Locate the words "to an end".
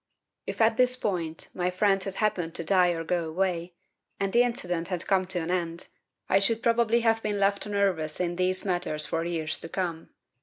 5.27-5.89